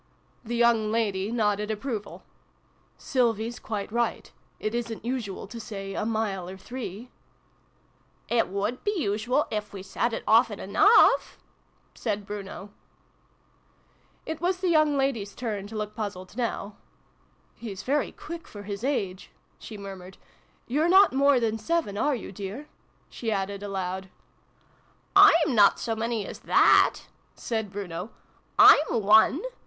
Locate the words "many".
25.95-26.25